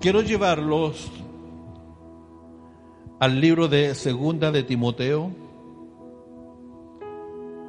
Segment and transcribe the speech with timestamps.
[0.00, 1.10] quiero llevarlos
[3.18, 5.30] al libro de Segunda de Timoteo,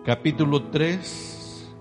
[0.04, 1.74] capítulo 3,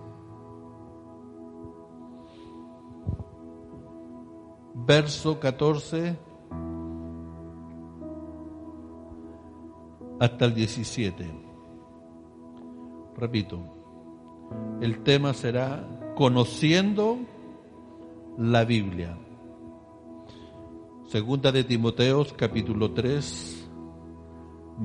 [4.74, 6.16] verso 14
[10.20, 11.26] hasta el 17.
[13.16, 13.60] Repito,
[14.80, 17.18] el tema será conociendo
[18.38, 19.18] la Biblia.
[21.06, 23.68] Segunda de Timoteos capítulo 3,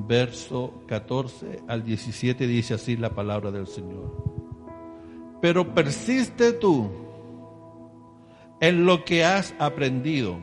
[0.06, 4.22] verso 14 al 17 dice así la palabra del Señor.
[5.40, 6.88] Pero persiste tú
[8.60, 10.38] en lo que has aprendido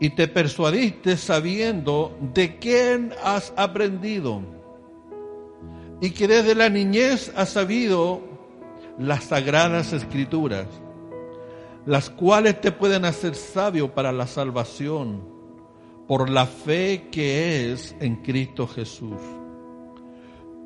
[0.00, 4.40] y te persuadiste sabiendo de quién has aprendido
[6.00, 8.22] y que desde la niñez has sabido
[8.98, 10.66] las sagradas escrituras
[11.86, 15.22] las cuales te pueden hacer sabio para la salvación
[16.08, 19.20] por la fe que es en Cristo Jesús.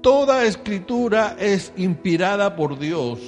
[0.03, 3.21] Toda escritura es inspirada por Dios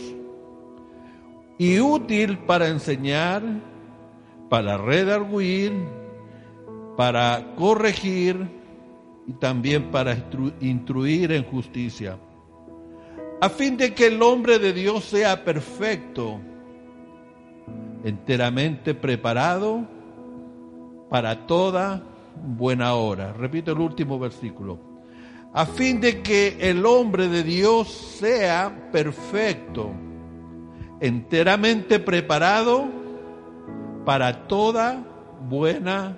[1.59, 3.43] y útil para enseñar,
[4.49, 5.73] para redarguir,
[6.97, 8.49] para corregir
[9.27, 10.17] y también para
[10.61, 12.19] instruir en justicia,
[13.41, 16.41] a fin de que el hombre de Dios sea perfecto
[18.05, 19.87] enteramente preparado
[21.09, 22.03] para toda
[22.43, 23.33] buena hora.
[23.33, 24.79] Repito el último versículo.
[25.53, 29.91] A fin de que el hombre de Dios sea perfecto,
[31.01, 32.87] enteramente preparado
[34.05, 35.05] para toda
[35.49, 36.17] buena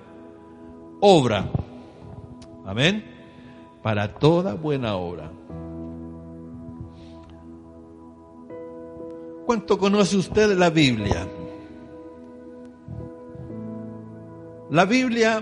[1.01, 1.51] obra.
[2.65, 3.05] Amén.
[3.83, 5.31] Para toda buena obra.
[9.45, 11.27] ¿Cuánto conoce usted la Biblia?
[14.75, 15.41] La Biblia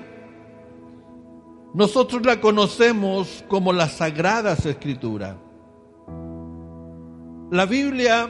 [1.72, 5.36] nosotros la conocemos como las Sagradas Escrituras.
[7.50, 8.28] La Biblia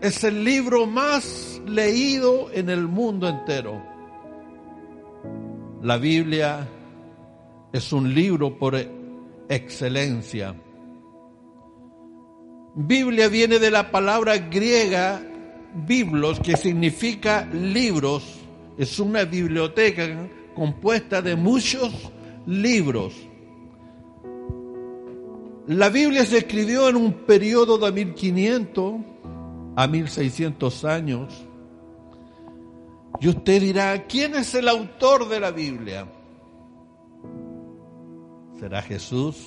[0.00, 3.84] es el libro más leído en el mundo entero.
[5.82, 6.66] La Biblia
[7.70, 8.74] es un libro por
[9.50, 10.54] excelencia.
[12.74, 15.20] Biblia viene de la palabra griega
[15.86, 18.36] biblos, que significa libros.
[18.78, 20.06] Es una biblioteca
[20.58, 21.92] compuesta de muchos
[22.46, 23.14] libros.
[25.68, 28.94] La Biblia se escribió en un periodo de 1500
[29.76, 31.46] a 1600 años.
[33.20, 36.08] Y usted dirá, ¿quién es el autor de la Biblia?
[38.58, 39.46] ¿Será Jesús?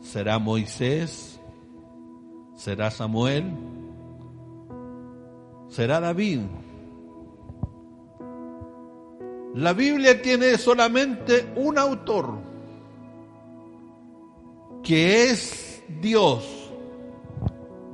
[0.00, 1.40] ¿Será Moisés?
[2.54, 3.52] ¿Será Samuel?
[5.68, 6.42] ¿Será David?
[9.54, 12.38] La Biblia tiene solamente un autor,
[14.82, 16.72] que es Dios.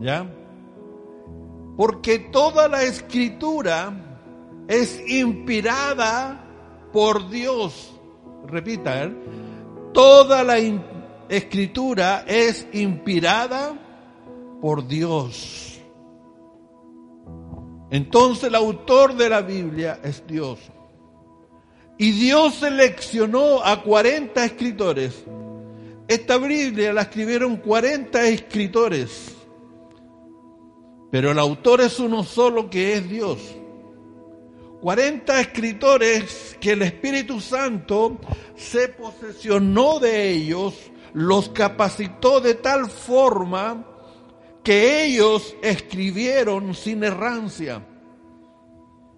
[0.01, 0.27] ¿Ya?
[1.77, 3.93] Porque toda la escritura
[4.69, 6.43] es inspirada
[6.95, 7.93] por Dios.
[8.47, 9.15] Repita, ¿eh?
[9.93, 10.57] toda la
[11.29, 13.79] escritura es inspirada
[14.63, 15.79] por Dios.
[17.91, 20.59] Entonces el autor de la Biblia es Dios.
[22.01, 25.23] Y Dios seleccionó a 40 escritores.
[26.09, 29.37] Esta Biblia la escribieron 40 escritores.
[31.11, 33.55] Pero el autor es uno solo que es Dios.
[34.81, 38.19] 40 escritores que el Espíritu Santo
[38.57, 40.73] se posesionó de ellos,
[41.13, 43.87] los capacitó de tal forma
[44.65, 47.87] que ellos escribieron sin errancia,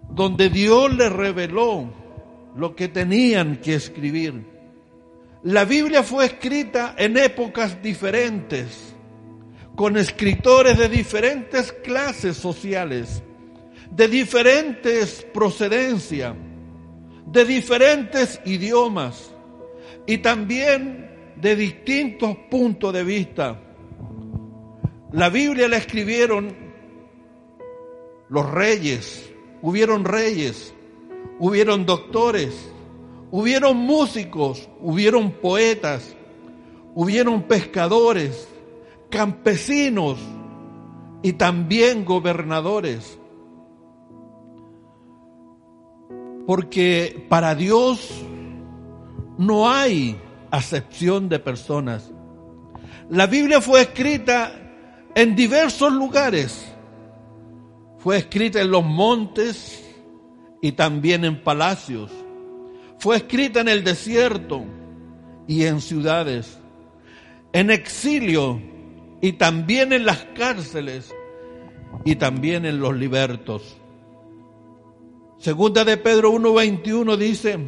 [0.09, 2.02] donde Dios les reveló
[2.55, 4.45] lo que tenían que escribir.
[5.43, 8.95] La Biblia fue escrita en épocas diferentes,
[9.75, 13.23] con escritores de diferentes clases sociales,
[13.91, 16.35] de diferentes procedencia,
[17.25, 19.33] de diferentes idiomas
[20.05, 23.59] y también de distintos puntos de vista.
[25.11, 26.55] La Biblia la escribieron
[28.29, 29.31] los reyes,
[29.61, 30.73] hubieron reyes,
[31.39, 32.71] hubieron doctores,
[33.31, 36.15] hubieron músicos, hubieron poetas,
[36.95, 38.47] hubieron pescadores,
[39.09, 40.17] campesinos
[41.21, 43.17] y también gobernadores.
[46.45, 48.09] Porque para Dios
[49.37, 50.17] no hay
[50.51, 52.11] acepción de personas.
[53.09, 54.53] La Biblia fue escrita
[55.15, 56.69] en diversos lugares.
[57.97, 59.82] Fue escrita en los montes,
[60.63, 62.09] y también en palacios.
[62.97, 64.63] Fue escrita en el desierto
[65.45, 66.57] y en ciudades,
[67.51, 68.61] en exilio
[69.21, 71.13] y también en las cárceles
[72.05, 73.75] y también en los libertos.
[75.37, 77.59] Segunda de Pedro 1:21 dice,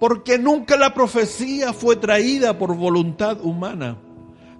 [0.00, 3.98] porque nunca la profecía fue traída por voluntad humana,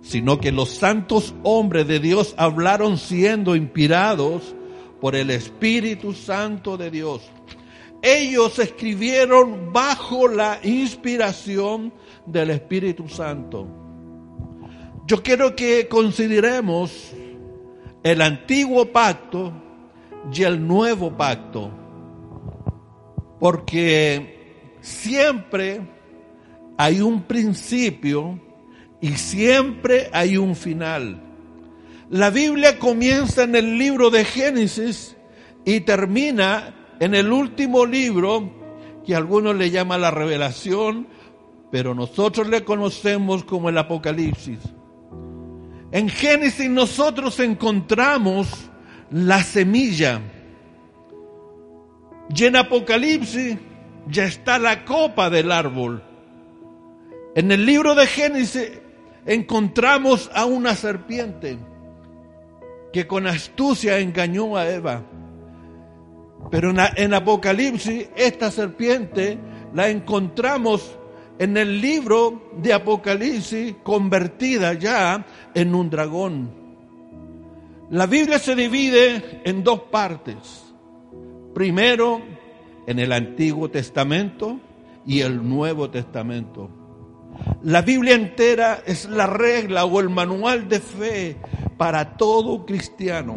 [0.03, 4.55] sino que los santos hombres de Dios hablaron siendo inspirados
[5.05, 7.31] por el Espíritu Santo de Dios.
[8.01, 11.93] Ellos escribieron bajo la inspiración
[12.25, 13.69] del Espíritu Santo.
[15.07, 17.13] Yo quiero que consideremos
[18.03, 19.53] el antiguo pacto
[20.33, 21.71] y el nuevo pacto,
[23.39, 25.83] porque siempre
[26.79, 28.41] hay un principio
[29.03, 31.24] y siempre hay un final.
[32.11, 35.17] La Biblia comienza en el libro de Génesis
[35.65, 38.51] y termina en el último libro
[39.07, 41.09] que algunos le llaman la revelación,
[41.71, 44.59] pero nosotros le conocemos como el Apocalipsis.
[45.93, 48.49] En Génesis nosotros encontramos
[49.11, 50.21] la semilla.
[52.35, 53.57] Y en Apocalipsis
[54.09, 56.03] ya está la copa del árbol.
[57.35, 58.73] En el libro de Génesis
[59.25, 61.59] encontramos a una serpiente
[62.95, 65.03] que con astucia engañó a Eva.
[66.49, 69.37] Pero en, Apocalipsis esta serpiente
[69.75, 70.97] la encontramos
[71.41, 76.53] en el libro de Apocalipsis convertida ya en un dragón.
[77.91, 80.73] La Biblia se divide en dos partes.
[81.53, 82.23] Primero,
[82.87, 84.61] en el Antiguo Testamento
[85.05, 86.71] y el Nuevo Testamento.
[87.65, 91.37] La Biblia entera es la regla o el manual de fe
[91.77, 93.37] para todo cristiano.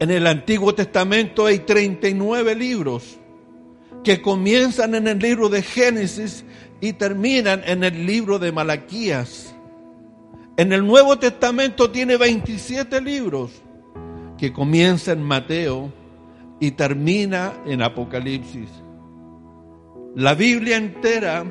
[0.00, 3.18] En el Antiguo Testamento hay 39 libros
[4.02, 6.44] que comienzan en el libro de Génesis
[6.80, 9.54] y terminan en el libro de Malaquías.
[10.56, 13.50] En el Nuevo Testamento tiene 27 libros
[14.36, 15.92] que comienzan en Mateo
[16.60, 18.68] y termina en Apocalipsis.
[20.14, 21.44] La Biblia entera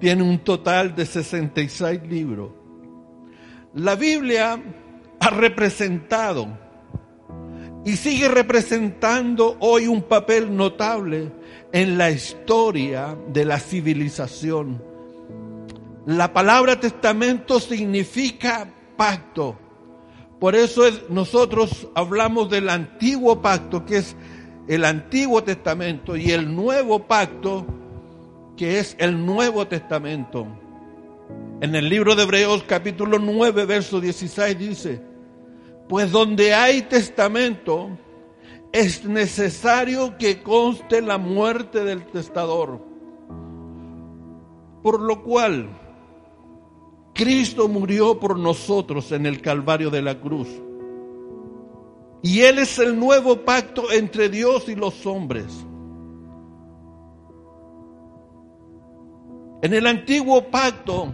[0.00, 2.50] tiene un total de 66 libros.
[3.74, 4.62] La Biblia
[5.20, 6.48] ha representado
[7.84, 11.30] y sigue representando hoy un papel notable
[11.72, 14.82] en la historia de la civilización.
[16.06, 19.58] La palabra testamento significa pacto.
[20.40, 24.16] Por eso nosotros hablamos del antiguo pacto, que es
[24.66, 27.66] el antiguo testamento, y el nuevo pacto,
[28.56, 30.46] que es el nuevo testamento.
[31.60, 35.02] En el libro de Hebreos capítulo 9, verso 16 dice,
[35.88, 37.90] pues donde hay testamento,
[38.70, 42.80] es necesario que conste la muerte del testador.
[44.84, 45.68] Por lo cual,
[47.12, 50.48] Cristo murió por nosotros en el Calvario de la cruz.
[52.22, 55.46] Y Él es el nuevo pacto entre Dios y los hombres.
[59.60, 61.12] En el antiguo pacto,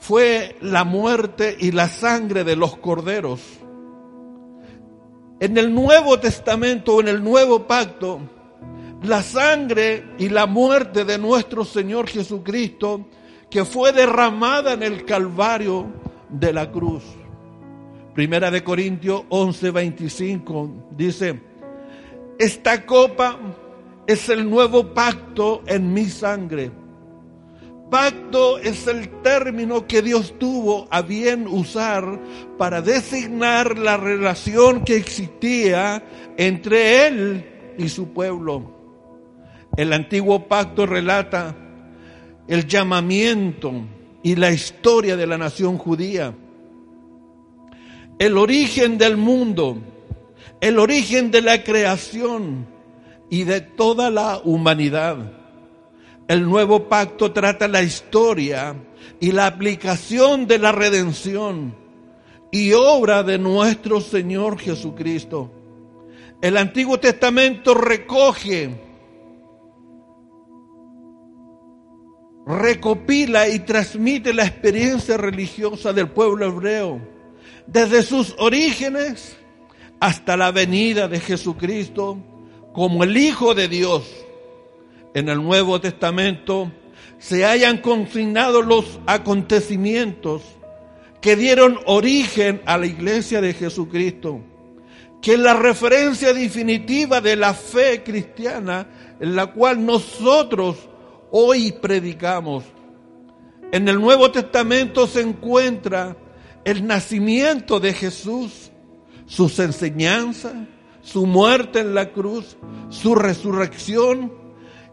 [0.00, 3.40] fue la muerte y la sangre de los corderos.
[5.38, 8.18] En el Nuevo Testamento, en el Nuevo Pacto,
[9.02, 13.06] la sangre y la muerte de nuestro Señor Jesucristo,
[13.50, 15.86] que fue derramada en el Calvario
[16.30, 17.04] de la cruz.
[18.14, 21.40] Primera de Corintios 11, 25 dice,
[22.38, 23.38] esta copa
[24.06, 26.79] es el nuevo pacto en mi sangre
[27.90, 32.20] Pacto es el término que Dios tuvo a bien usar
[32.56, 36.00] para designar la relación que existía
[36.36, 38.78] entre Él y su pueblo.
[39.76, 41.56] El antiguo pacto relata
[42.46, 43.72] el llamamiento
[44.22, 46.32] y la historia de la nación judía,
[48.20, 49.78] el origen del mundo,
[50.60, 52.66] el origen de la creación
[53.30, 55.39] y de toda la humanidad
[56.30, 58.76] el nuevo pacto trata la historia
[59.18, 61.74] y la aplicación de la redención
[62.52, 65.50] y obra de nuestro Señor Jesucristo.
[66.40, 68.70] El Antiguo Testamento recoge,
[72.46, 77.00] recopila y transmite la experiencia religiosa del pueblo hebreo,
[77.66, 79.36] desde sus orígenes
[79.98, 82.18] hasta la venida de Jesucristo
[82.72, 84.19] como el Hijo de Dios
[85.14, 86.70] en el Nuevo Testamento
[87.18, 90.42] se hayan consignado los acontecimientos
[91.20, 94.40] que dieron origen a la iglesia de Jesucristo,
[95.20, 98.88] que es la referencia definitiva de la fe cristiana
[99.20, 100.88] en la cual nosotros
[101.30, 102.64] hoy predicamos.
[103.72, 106.16] En el Nuevo Testamento se encuentra
[106.64, 108.70] el nacimiento de Jesús,
[109.26, 110.54] sus enseñanzas,
[111.02, 112.56] su muerte en la cruz,
[112.88, 114.39] su resurrección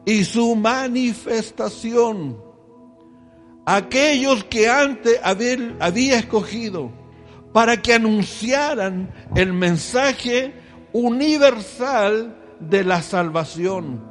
[0.08, 2.42] y su manifestación.
[3.66, 6.90] Aquellos que antes había escogido
[7.52, 10.54] para que anunciaran el mensaje
[10.94, 14.02] universal de la salvación.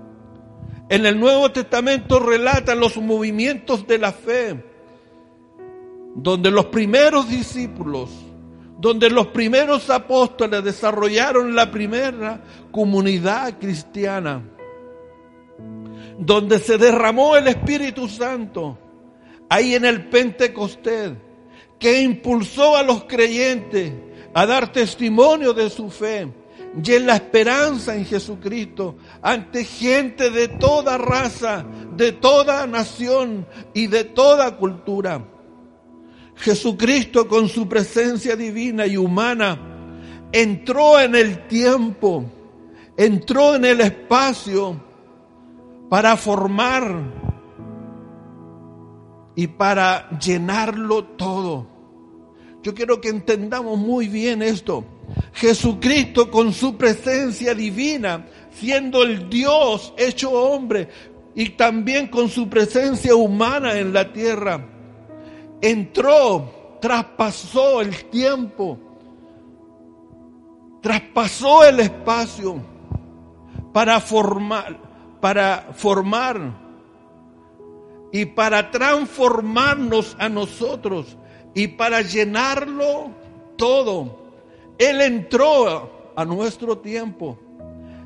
[0.91, 4.63] En el Nuevo Testamento relatan los movimientos de la fe,
[6.15, 8.11] donde los primeros discípulos,
[8.79, 14.43] donde los primeros apóstoles desarrollaron la primera comunidad cristiana,
[16.19, 18.79] donde se derramó el Espíritu Santo,
[19.49, 21.13] ahí en el Pentecostés,
[21.79, 23.93] que impulsó a los creyentes
[24.35, 26.29] a dar testimonio de su fe
[26.83, 31.65] y en la esperanza en Jesucristo ante gente de toda raza,
[31.97, 35.25] de toda nación y de toda cultura.
[36.37, 39.59] Jesucristo con su presencia divina y humana
[40.33, 42.25] entró en el tiempo,
[42.97, 44.79] entró en el espacio
[45.89, 47.27] para formar
[49.35, 51.67] y para llenarlo todo.
[52.63, 54.85] Yo quiero que entendamos muy bien esto.
[55.35, 60.89] Jesucristo con su presencia divina, siendo el Dios hecho hombre
[61.35, 64.67] y también con su presencia humana en la tierra,
[65.61, 68.79] entró, traspasó el tiempo,
[70.83, 72.57] traspasó el espacio
[73.73, 74.86] para formar,
[75.21, 76.67] para formar
[78.13, 81.17] y para transformarnos a nosotros
[81.55, 83.11] y para llenarlo
[83.57, 84.27] todo.
[84.79, 87.39] Él entró a nuestro tiempo.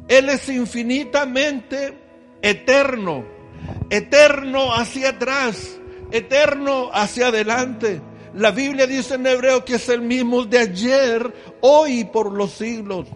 [0.08, 1.96] Él es infinitamente
[2.42, 3.24] eterno,
[3.88, 5.78] eterno hacia atrás,
[6.10, 8.00] eterno hacia adelante.
[8.34, 12.52] La Biblia dice en hebreo que es el mismo de ayer, hoy y por los
[12.52, 13.06] siglos.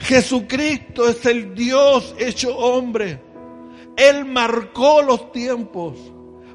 [0.00, 3.31] Jesucristo es el Dios hecho hombre.
[3.96, 5.98] Él marcó los tiempos.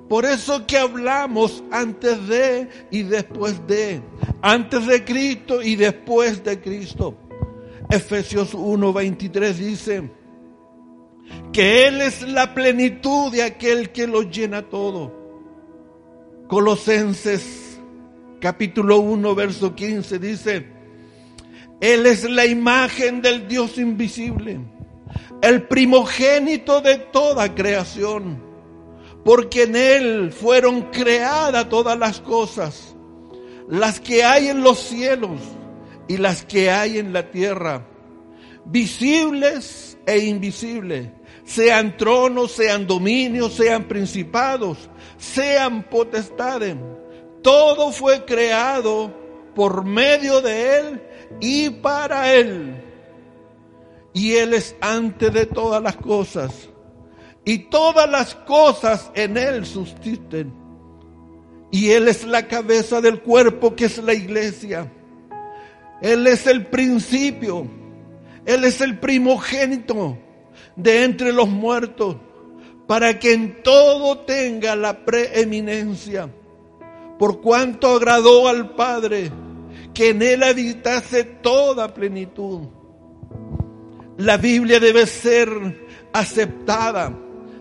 [0.10, 4.02] Por eso que hablamos antes de y después de.
[4.42, 7.16] Antes de Cristo y después de Cristo.
[7.90, 10.12] Efesios 1:23 dice
[11.52, 15.14] que Él es la plenitud de aquel que lo llena todo.
[16.48, 17.68] Colosenses
[18.40, 20.68] capítulo 1 verso 15 dice,
[21.82, 24.60] Él es la imagen del Dios invisible,
[25.42, 28.48] el primogénito de toda creación
[29.28, 32.96] porque en Él fueron creadas todas las cosas,
[33.68, 35.42] las que hay en los cielos
[36.08, 37.86] y las que hay en la tierra,
[38.64, 41.10] visibles e invisibles,
[41.44, 46.78] sean tronos, sean dominios, sean principados, sean potestades.
[47.42, 49.14] Todo fue creado
[49.54, 51.02] por medio de Él
[51.42, 52.82] y para Él.
[54.18, 56.52] Y Él es antes de todas las cosas
[57.46, 60.52] y todas las cosas en Él subsisten.
[61.70, 64.92] Y Él es la cabeza del cuerpo que es la iglesia.
[66.02, 67.68] Él es el principio.
[68.44, 70.18] Él es el primogénito
[70.76, 72.16] de entre los muertos
[72.88, 76.28] para que en todo tenga la preeminencia.
[77.20, 79.32] Por cuanto agradó al Padre
[79.94, 82.77] que en Él habitase toda plenitud.
[84.18, 85.50] La Biblia debe ser
[86.12, 87.14] aceptada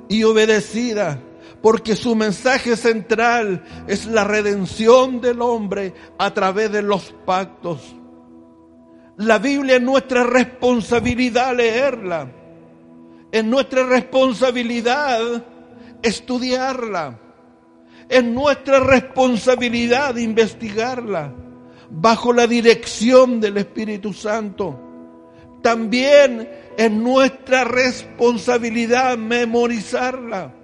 [0.09, 1.21] y obedecida,
[1.61, 7.95] porque su mensaje central es la redención del hombre a través de los pactos.
[9.19, 12.31] La Biblia es nuestra responsabilidad leerla,
[13.31, 15.45] es nuestra responsabilidad
[16.03, 17.19] estudiarla,
[18.09, 21.35] es nuestra responsabilidad investigarla
[21.91, 24.86] bajo la dirección del Espíritu Santo.
[25.67, 30.55] También es nuestra responsabilidad memorizarla.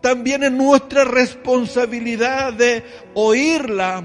[0.00, 2.82] También es nuestra responsabilidad de
[3.14, 4.02] oírla.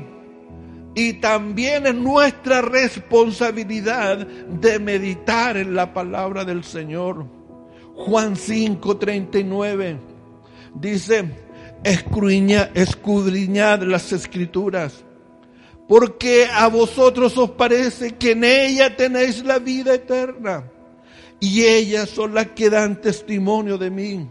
[0.93, 7.25] Y también es nuestra responsabilidad de meditar en la palabra del Señor.
[7.95, 9.97] Juan 5:39
[10.75, 11.25] dice,
[11.83, 15.03] escudriñad las escrituras,
[15.87, 20.71] porque a vosotros os parece que en ella tenéis la vida eterna
[21.39, 24.27] y ellas son las que dan testimonio de mí.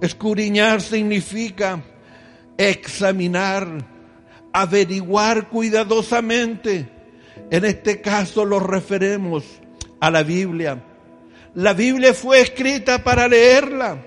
[0.00, 1.82] Escudriñar significa
[2.56, 3.66] examinar,
[4.52, 6.88] averiguar cuidadosamente.
[7.50, 9.44] En este caso lo referemos
[10.00, 10.82] a la Biblia.
[11.54, 14.02] La Biblia fue escrita para leerla,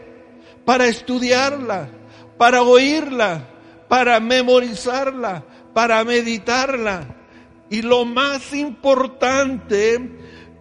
[0.66, 1.90] para estudiarla,
[2.38, 3.48] para oírla,
[3.88, 5.44] para memorizarla,
[5.76, 7.06] para meditarla.
[7.70, 10.00] Y lo más importante,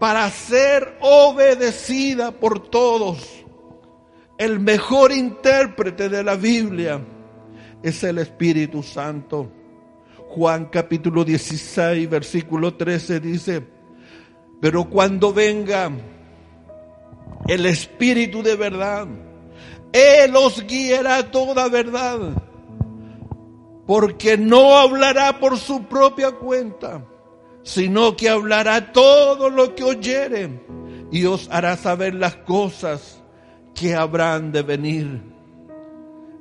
[0.00, 3.44] para ser obedecida por todos.
[4.36, 7.00] El mejor intérprete de la Biblia
[7.80, 9.48] es el Espíritu Santo.
[10.30, 13.62] Juan capítulo 16, versículo 13 dice,
[14.60, 15.92] pero cuando venga
[17.46, 19.06] el Espíritu de verdad,
[19.92, 22.18] Él os guiará toda verdad,
[23.86, 27.04] porque no hablará por su propia cuenta,
[27.62, 30.60] sino que hablará todo lo que oyere
[31.10, 33.22] y os hará saber las cosas
[33.74, 35.22] que habrán de venir.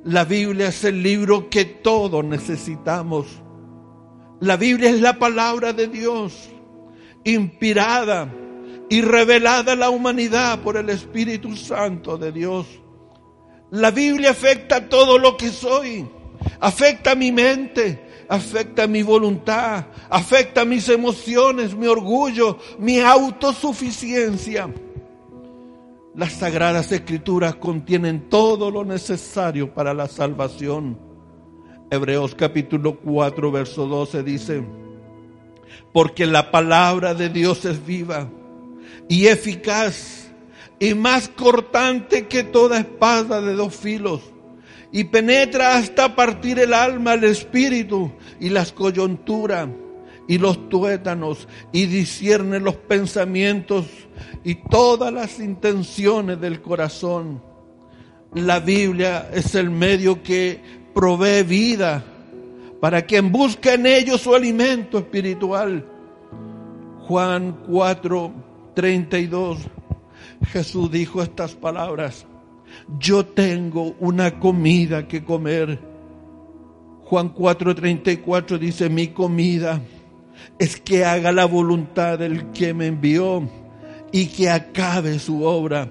[0.04, 3.26] La Biblia es el libro que todos necesitamos.
[4.40, 6.50] La Biblia es la palabra de Dios,
[7.24, 8.30] inspirada
[8.90, 12.66] y revelada a la humanidad por el Espíritu Santo de Dios.
[13.70, 16.06] La Biblia afecta todo lo que soy,
[16.60, 24.68] afecta mi mente, afecta mi voluntad, afecta mis emociones, mi orgullo, mi autosuficiencia.
[26.14, 30.98] Las sagradas escrituras contienen todo lo necesario para la salvación.
[31.90, 34.64] Hebreos capítulo 4, verso 12 dice,
[35.92, 38.28] porque la palabra de Dios es viva
[39.08, 40.30] y eficaz
[40.78, 44.33] y más cortante que toda espada de dos filos
[44.94, 49.68] y penetra hasta partir el alma, el espíritu y las coyunturas
[50.28, 53.86] y los tuétanos y discierne los pensamientos
[54.44, 57.42] y todas las intenciones del corazón.
[58.34, 60.60] La Biblia es el medio que
[60.94, 62.04] provee vida
[62.80, 65.84] para quien busca en ello su alimento espiritual.
[67.00, 68.32] Juan 4,
[68.76, 69.58] 32.
[70.52, 72.28] Jesús dijo estas palabras.
[72.98, 75.78] Yo tengo una comida que comer.
[77.04, 79.80] Juan 4, 34 dice, mi comida
[80.58, 83.48] es que haga la voluntad del que me envió
[84.12, 85.90] y que acabe su obra.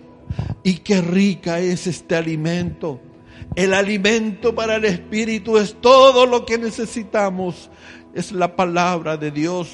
[0.63, 3.00] Y qué rica es este alimento.
[3.56, 7.69] El alimento para el espíritu es todo lo que necesitamos.
[8.13, 9.69] Es la palabra de Dios.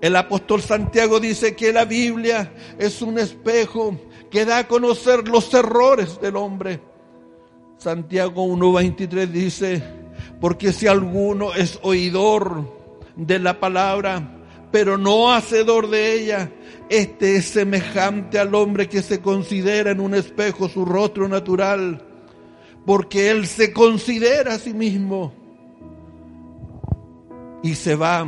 [0.00, 3.98] El apóstol Santiago dice que la Biblia es un espejo
[4.32, 6.80] que da a conocer los errores del hombre.
[7.76, 9.82] Santiago 1.23 dice,
[10.40, 12.64] porque si alguno es oidor
[13.14, 14.40] de la palabra,
[14.70, 16.50] pero no hacedor de ella,
[16.88, 22.02] este es semejante al hombre que se considera en un espejo su rostro natural,
[22.86, 25.34] porque él se considera a sí mismo
[27.62, 28.26] y se va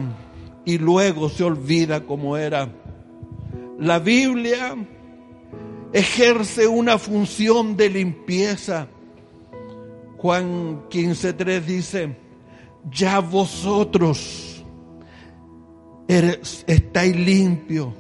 [0.66, 2.68] y luego se olvida como era.
[3.78, 4.76] La Biblia
[5.94, 8.88] ejerce una función de limpieza.
[10.18, 12.16] Juan 15.3 dice,
[12.90, 14.64] ya vosotros
[16.09, 17.94] estáis limpios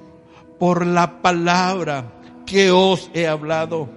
[0.58, 3.88] por la palabra que os he hablado.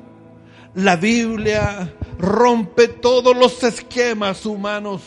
[0.75, 5.01] La Biblia rompe todos los esquemas humanos.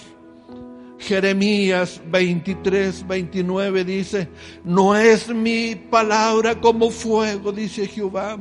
[1.01, 4.29] Jeremías 23, 29 dice,
[4.65, 8.39] no es mi palabra como fuego, dice Jehová,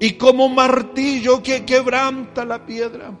[0.00, 3.18] y como martillo que quebranta la piedra.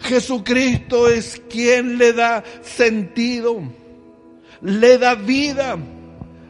[0.00, 3.62] Jesucristo es quien le da sentido,
[4.62, 5.78] le da vida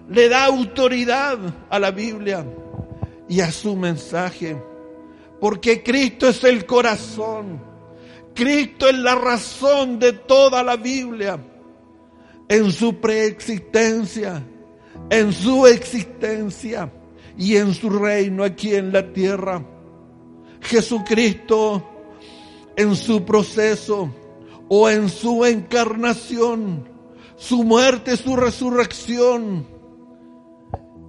[0.09, 2.47] le da autoridad a la Biblia
[3.29, 4.61] y a su mensaje.
[5.41, 7.61] Porque Cristo es el corazón.
[8.37, 11.41] Cristo es la razón de toda la Biblia.
[12.49, 14.41] En su preexistencia,
[15.11, 16.93] en su existencia
[17.37, 19.65] y en su reino aquí en la tierra.
[20.61, 21.83] Jesucristo
[22.77, 24.15] en su proceso
[24.69, 26.89] o en su encarnación,
[27.37, 29.67] su muerte, su resurrección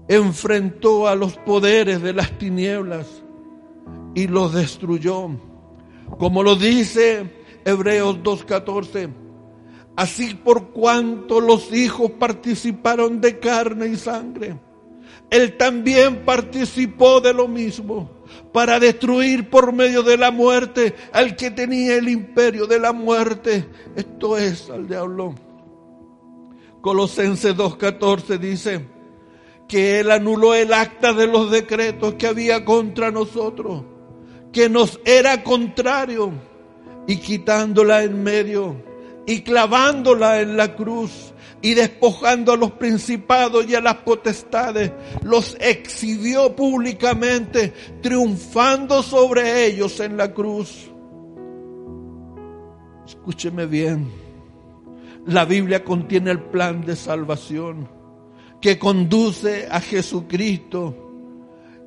[0.07, 3.07] enfrentó a los poderes de las tinieblas
[4.15, 5.31] y los destruyó.
[6.17, 9.09] Como lo dice Hebreos 2.14,
[9.95, 14.59] así por cuanto los hijos participaron de carne y sangre,
[15.29, 18.09] él también participó de lo mismo
[18.53, 23.67] para destruir por medio de la muerte al que tenía el imperio de la muerte,
[23.95, 25.35] esto es al diablo.
[26.81, 28.97] Colosenses 2.14 dice,
[29.67, 33.83] que Él anuló el acta de los decretos que había contra nosotros,
[34.57, 36.31] que nos era contrario,
[37.05, 38.75] y quitándola en medio,
[39.27, 44.91] y clavándola en la cruz y despojando a los principados y a las potestades,
[45.21, 50.89] los exhibió públicamente, triunfando sobre ellos en la cruz.
[53.05, 54.09] Escúcheme bien,
[55.27, 57.87] la Biblia contiene el plan de salvación
[58.59, 60.95] que conduce a Jesucristo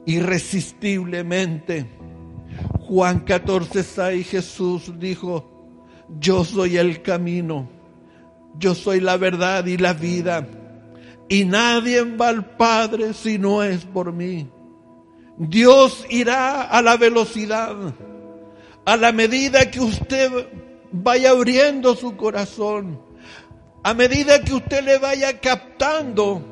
[0.06, 1.98] irresistiblemente.
[2.90, 5.48] Juan 14, 6, Jesús dijo,
[6.18, 7.68] yo soy el camino,
[8.58, 10.44] yo soy la verdad y la vida,
[11.28, 14.50] y nadie va al Padre si no es por mí.
[15.38, 17.76] Dios irá a la velocidad,
[18.84, 20.48] a la medida que usted
[20.90, 23.00] vaya abriendo su corazón,
[23.84, 26.42] a medida que usted le vaya captando,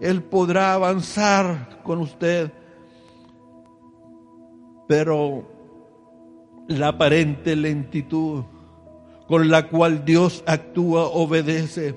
[0.00, 2.50] Él podrá avanzar con usted.
[4.88, 5.55] Pero
[6.68, 8.44] la aparente lentitud
[9.26, 11.96] con la cual Dios actúa obedece,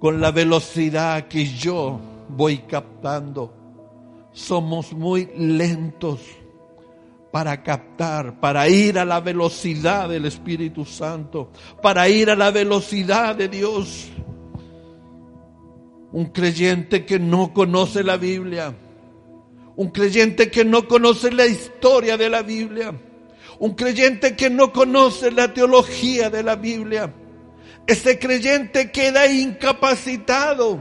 [0.00, 3.54] con la velocidad que yo voy captando.
[4.32, 6.20] Somos muy lentos
[7.30, 11.50] para captar, para ir a la velocidad del Espíritu Santo,
[11.82, 14.08] para ir a la velocidad de Dios.
[16.10, 18.74] Un creyente que no conoce la Biblia,
[19.76, 22.94] un creyente que no conoce la historia de la Biblia,
[23.58, 27.12] un creyente que no conoce la teología de la Biblia,
[27.86, 30.78] ese creyente queda incapacitado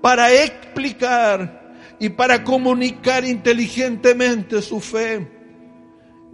[0.00, 1.62] para explicar
[1.98, 5.28] y para comunicar inteligentemente su fe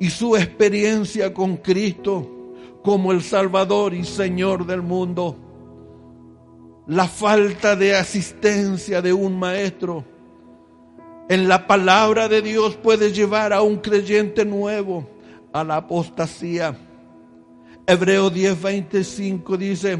[0.00, 5.36] y su experiencia con Cristo como el Salvador y Señor del mundo.
[6.86, 10.04] La falta de asistencia de un maestro
[11.28, 15.06] en la palabra de Dios puede llevar a un creyente nuevo
[15.64, 16.76] la apostasía.
[17.86, 19.98] Hebreo 10:25 dice,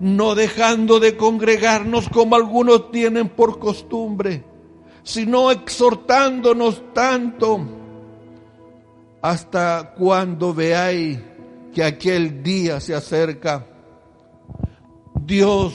[0.00, 4.44] no dejando de congregarnos como algunos tienen por costumbre,
[5.02, 7.60] sino exhortándonos tanto
[9.22, 11.18] hasta cuando veáis
[11.74, 13.66] que aquel día se acerca.
[15.24, 15.74] Dios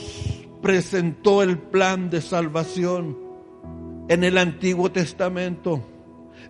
[0.61, 3.17] presentó el plan de salvación
[4.07, 5.81] en el Antiguo Testamento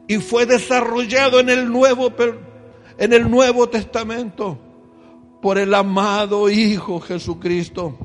[0.07, 2.11] y fue desarrollado en el Nuevo
[2.97, 4.57] en el Nuevo Testamento
[5.41, 7.95] por el amado Hijo Jesucristo.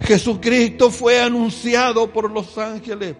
[0.00, 3.16] Jesucristo fue anunciado por los ángeles.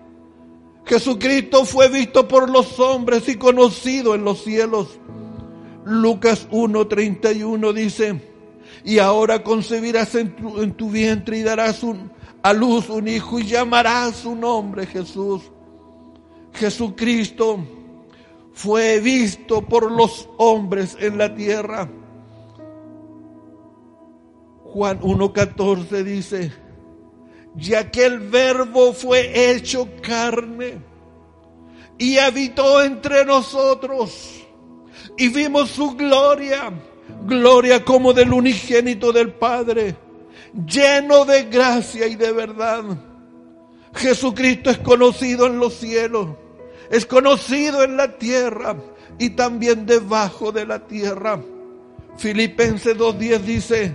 [0.84, 4.98] Jesucristo fue visto por los hombres y conocido en los cielos.
[5.84, 8.32] Lucas 1:31 dice,
[8.84, 11.82] y ahora concebirás en tu, en tu vientre y darás
[12.42, 15.42] a luz un hijo y llamarás su nombre Jesús.
[16.54, 17.64] Jesucristo
[18.58, 21.88] fue visto por los hombres en la tierra.
[24.64, 26.52] Juan 1.14 dice,
[27.54, 30.78] ya que el verbo fue hecho carne
[31.98, 34.44] y habitó entre nosotros
[35.16, 36.72] y vimos su gloria,
[37.26, 39.94] gloria como del unigénito del Padre,
[40.66, 42.82] lleno de gracia y de verdad.
[43.94, 46.30] Jesucristo es conocido en los cielos
[46.90, 48.76] es conocido en la tierra
[49.18, 51.40] y también debajo de la tierra.
[52.16, 53.94] Filipenses 2.10 dice,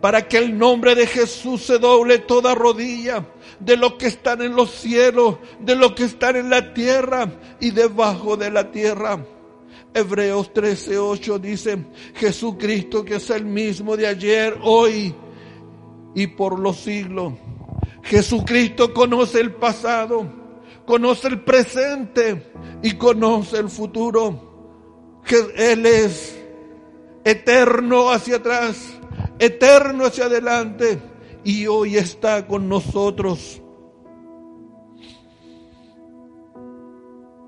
[0.00, 3.24] para que el nombre de Jesús se doble toda rodilla
[3.58, 7.26] de los que están en los cielos, de los que están en la tierra
[7.60, 9.24] y debajo de la tierra.
[9.94, 11.78] Hebreos 13:8 dice,
[12.16, 15.14] Jesucristo que es el mismo de ayer, hoy
[16.14, 17.32] y por los siglos.
[18.02, 20.43] Jesucristo conoce el pasado
[20.86, 25.22] conoce el presente y conoce el futuro.
[25.24, 26.38] Que Él es
[27.24, 28.92] eterno hacia atrás,
[29.38, 31.00] eterno hacia adelante
[31.42, 33.60] y hoy está con nosotros.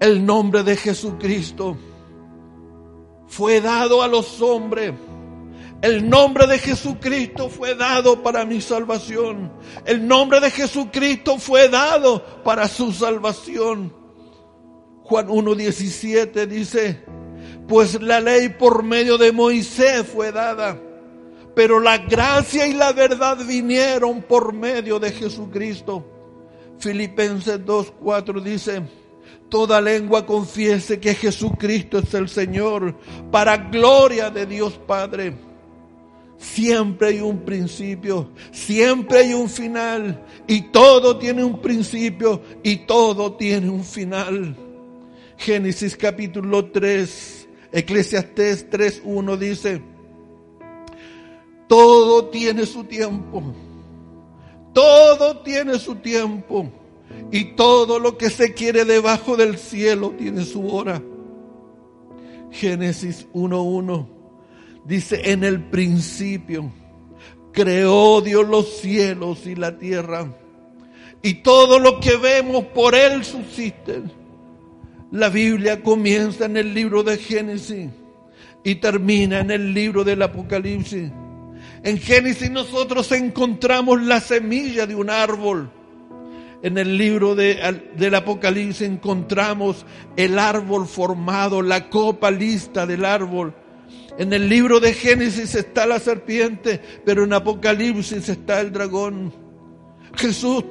[0.01, 1.77] El nombre de Jesucristo
[3.27, 4.92] fue dado a los hombres
[5.82, 9.52] el nombre de Jesucristo fue dado para mi salvación.
[9.84, 13.92] El nombre de Jesucristo fue dado para su salvación.
[15.02, 17.04] Juan 1.17 dice,
[17.68, 20.80] pues la ley por medio de Moisés fue dada,
[21.54, 26.04] pero la gracia y la verdad vinieron por medio de Jesucristo.
[26.78, 28.82] Filipenses 2.4 dice,
[29.48, 32.96] toda lengua confiese que Jesucristo es el Señor,
[33.30, 35.45] para gloria de Dios Padre.
[36.38, 40.25] Siempre hay un principio, siempre hay un final.
[40.46, 44.57] Y todo tiene un principio y todo tiene un final.
[45.38, 49.83] Génesis capítulo 3, Eclesiastés 3.1 dice,
[51.68, 53.42] Todo tiene su tiempo.
[54.72, 56.70] Todo tiene su tiempo.
[57.33, 61.03] Y todo lo que se quiere debajo del cielo tiene su hora.
[62.51, 64.15] Génesis 1.1
[64.87, 66.72] dice, en el principio
[67.53, 70.31] creó Dios los cielos y la tierra.
[71.22, 74.03] Y todo lo que vemos por Él subsiste.
[75.11, 77.90] La Biblia comienza en el libro de Génesis
[78.62, 81.11] y termina en el libro del Apocalipsis.
[81.83, 85.70] En Génesis nosotros encontramos la semilla de un árbol.
[86.62, 93.55] En el libro del Apocalipsis encontramos el árbol formado, la copa lista del árbol.
[94.18, 99.33] En el libro de Génesis está la serpiente, pero en Apocalipsis está el dragón.
[100.14, 100.64] Jesús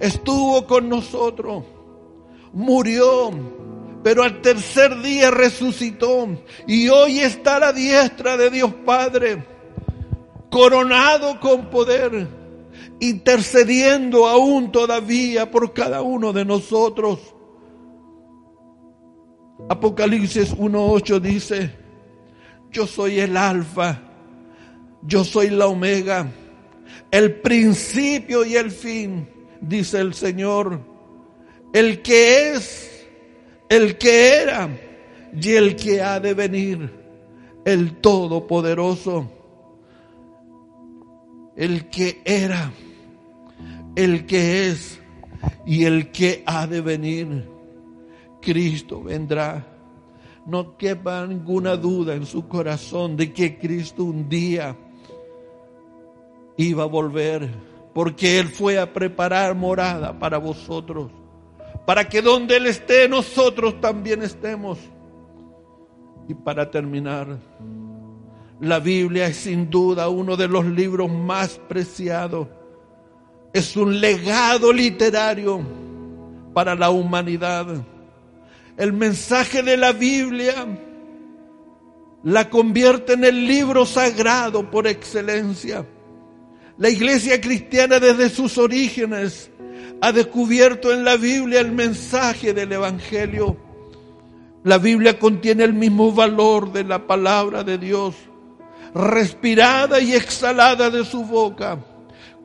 [0.00, 1.64] estuvo con nosotros,
[2.54, 3.30] murió,
[4.02, 6.26] pero al tercer día resucitó
[6.66, 9.44] y hoy está la diestra de Dios Padre,
[10.50, 12.26] coronado con poder,
[12.98, 17.18] intercediendo aún todavía por cada uno de nosotros.
[19.68, 21.83] Apocalipsis 1.8 dice,
[22.74, 24.02] yo soy el alfa,
[25.02, 26.26] yo soy la omega,
[27.08, 29.28] el principio y el fin,
[29.60, 30.80] dice el Señor,
[31.72, 33.06] el que es,
[33.68, 34.68] el que era
[35.40, 36.90] y el que ha de venir,
[37.64, 39.30] el Todopoderoso,
[41.56, 42.72] el que era,
[43.94, 45.00] el que es
[45.64, 47.48] y el que ha de venir.
[48.42, 49.73] Cristo vendrá
[50.46, 54.76] no quepa ninguna duda en su corazón de que Cristo un día
[56.56, 57.48] iba a volver,
[57.94, 61.10] porque Él fue a preparar morada para vosotros,
[61.86, 64.78] para que donde Él esté nosotros también estemos.
[66.28, 67.38] Y para terminar,
[68.60, 72.48] la Biblia es sin duda uno de los libros más preciados.
[73.52, 75.60] Es un legado literario
[76.54, 77.66] para la humanidad
[78.76, 80.66] el mensaje de la Biblia
[82.24, 85.86] la convierte en el libro sagrado por excelencia.
[86.78, 89.50] La iglesia cristiana desde sus orígenes
[90.00, 93.56] ha descubierto en la Biblia el mensaje del Evangelio.
[94.64, 98.14] La Biblia contiene el mismo valor de la palabra de Dios,
[98.94, 101.78] respirada y exhalada de su boca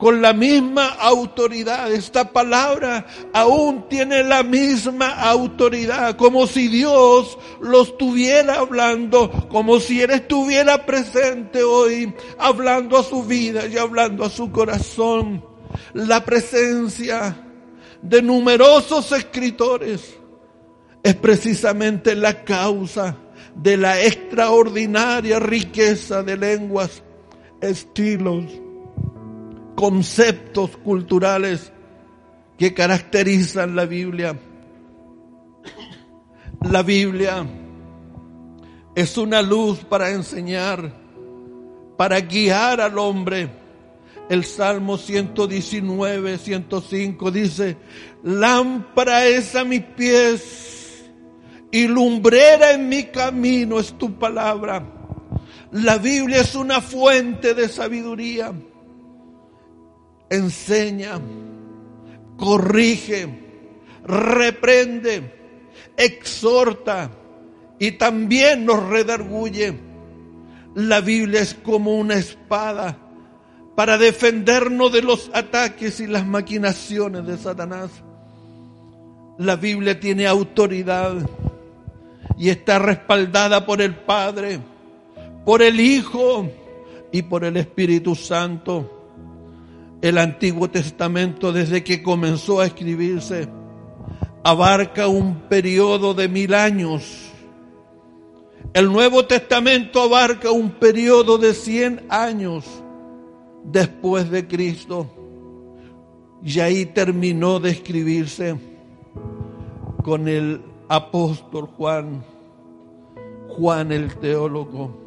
[0.00, 1.92] con la misma autoridad.
[1.92, 10.00] Esta palabra aún tiene la misma autoridad, como si Dios lo estuviera hablando, como si
[10.00, 15.44] Él estuviera presente hoy, hablando a su vida y hablando a su corazón.
[15.92, 17.36] La presencia
[18.00, 20.16] de numerosos escritores
[21.02, 23.18] es precisamente la causa
[23.54, 27.02] de la extraordinaria riqueza de lenguas,
[27.60, 28.44] estilos,
[29.80, 31.72] conceptos culturales
[32.58, 34.38] que caracterizan la Biblia.
[36.70, 37.46] La Biblia
[38.94, 40.92] es una luz para enseñar,
[41.96, 43.48] para guiar al hombre.
[44.28, 47.78] El Salmo 119, 105 dice,
[48.22, 51.10] lámpara es a mis pies
[51.70, 54.84] y lumbrera en mi camino es tu palabra.
[55.72, 58.52] La Biblia es una fuente de sabiduría
[60.30, 61.20] enseña,
[62.36, 63.28] corrige,
[64.04, 67.10] reprende, exhorta
[67.78, 69.78] y también nos redarguye.
[70.74, 72.96] La Biblia es como una espada
[73.74, 77.90] para defendernos de los ataques y las maquinaciones de Satanás.
[79.36, 81.16] La Biblia tiene autoridad
[82.38, 84.60] y está respaldada por el Padre,
[85.44, 86.48] por el Hijo
[87.10, 88.99] y por el Espíritu Santo
[90.02, 93.48] el Antiguo Testamento desde que comenzó a escribirse
[94.42, 97.30] abarca un periodo de mil años.
[98.72, 102.64] El Nuevo Testamento abarca un periodo de cien años
[103.64, 105.06] después de Cristo.
[106.42, 108.56] Y ahí terminó de escribirse
[110.02, 112.24] con el apóstol Juan,
[113.48, 114.99] Juan el teólogo.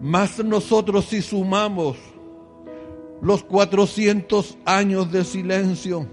[0.00, 1.96] Más nosotros si sumamos
[3.20, 6.06] los 400 años de silencio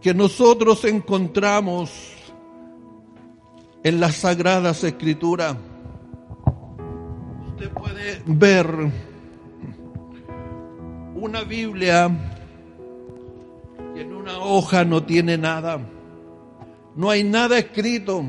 [0.00, 1.92] que nosotros encontramos
[3.84, 5.56] en las sagradas escrituras,
[7.46, 8.66] usted puede ver
[11.14, 12.10] una Biblia
[13.94, 15.78] que en una hoja no tiene nada,
[16.96, 18.24] no hay nada escrito,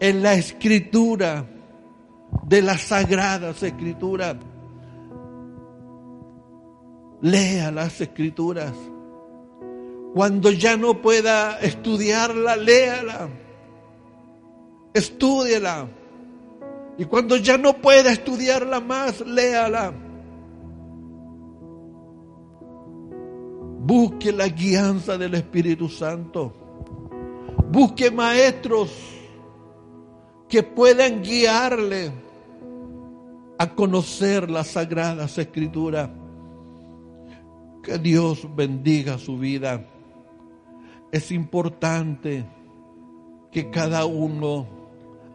[0.00, 1.46] en la escritura
[2.42, 4.34] de las sagradas escrituras.
[7.20, 8.72] Lea las escrituras.
[10.12, 13.28] Cuando ya no pueda estudiarla, léala.
[14.92, 15.86] Estúdiela.
[16.98, 19.92] Y cuando ya no pueda estudiarla más, léala.
[23.86, 26.54] Busque la guianza del Espíritu Santo.
[27.70, 28.90] Busque maestros
[30.48, 32.10] que puedan guiarle
[33.58, 36.08] a conocer las sagradas escrituras.
[37.82, 39.86] Que Dios bendiga su vida.
[41.12, 42.46] Es importante
[43.52, 44.66] que cada uno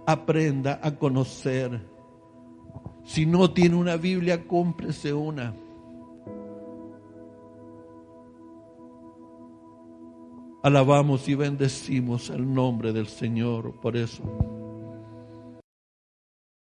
[0.08, 1.88] aprenda a conocer.
[3.06, 5.54] Si no tiene una Biblia, cómprese una.
[10.62, 14.59] Alabamos y bendecimos el nombre del Señor por eso.